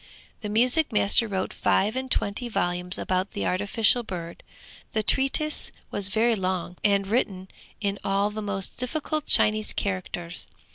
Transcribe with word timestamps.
The 0.41 0.49
music 0.49 0.91
master 0.91 1.27
wrote 1.27 1.53
five 1.53 1.95
and 1.95 2.09
twenty 2.09 2.49
volumes 2.49 2.97
about 2.97 3.33
the 3.33 3.45
artificial 3.45 4.01
bird; 4.01 4.41
the 4.93 5.03
treatise 5.03 5.71
was 5.91 6.09
very 6.09 6.35
long 6.35 6.77
and 6.83 7.05
written 7.05 7.49
in 7.79 7.99
all 8.03 8.31
the 8.31 8.41
most 8.41 8.77
difficult 8.77 9.27
Chinese 9.27 9.73
characters. 9.73 10.47